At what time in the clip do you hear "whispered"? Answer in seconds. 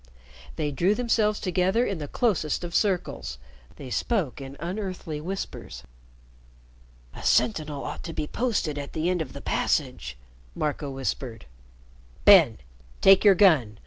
10.89-11.45